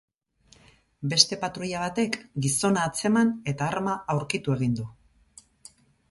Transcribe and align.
Beste 1.09 1.37
patruila 1.41 1.81
batek 1.83 2.15
gizona 2.45 2.85
atzeman 2.91 3.29
eta 3.51 3.67
arma 3.73 3.93
aurkitu 4.15 4.55
egin 4.55 4.73
du. 4.79 4.87